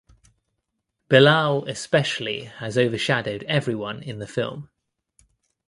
Bilal 1.09 1.65
especially 1.67 2.45
has 2.45 2.75
overshadowed 2.75 3.43
everyone 3.43 4.01
in 4.01 4.17
the 4.17 4.25
film. 4.25 4.71